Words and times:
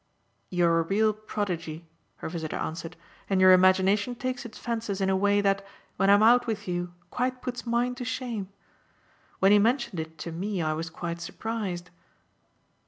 "You're 0.49 0.79
a 0.79 0.81
real 0.81 1.13
prodigy," 1.13 1.85
her 2.15 2.27
visitor 2.27 2.55
answered, 2.57 2.95
"and 3.29 3.39
your 3.39 3.51
imagination 3.51 4.15
takes 4.15 4.45
its 4.47 4.57
fences 4.57 4.99
in 4.99 5.11
a 5.11 5.15
way 5.15 5.41
that, 5.41 5.63
when 5.97 6.09
I'm 6.09 6.23
out 6.23 6.47
with 6.47 6.67
you, 6.67 6.95
quite 7.11 7.39
puts 7.43 7.67
mine 7.67 7.93
to 8.01 8.03
shame. 8.03 8.49
When 9.37 9.51
he 9.51 9.59
mentioned 9.59 9.99
it 9.99 10.17
to 10.17 10.31
me 10.31 10.59
I 10.59 10.73
was 10.73 10.89
quite 10.89 11.21
surprised." 11.21 11.91